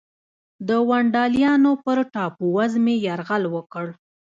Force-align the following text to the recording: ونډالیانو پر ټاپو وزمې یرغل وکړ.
ونډالیانو 0.89 1.71
پر 1.83 1.97
ټاپو 2.13 2.45
وزمې 2.57 2.95
یرغل 3.07 3.43
وکړ. 3.55 3.85